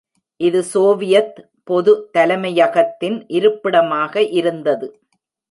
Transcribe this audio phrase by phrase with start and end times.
[0.39, 1.37] இது சோவியத்
[1.63, 4.89] பொது தலைமையகத்தின் இருப்பிடமாக இருந்தது.